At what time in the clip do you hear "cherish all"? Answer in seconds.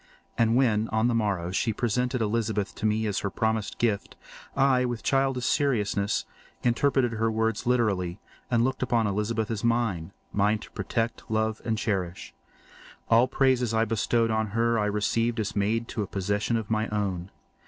11.77-13.27